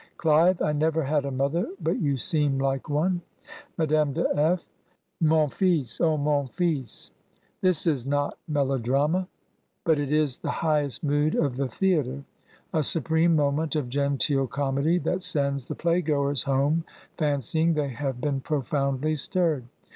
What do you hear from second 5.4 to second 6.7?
fils! Oh, mon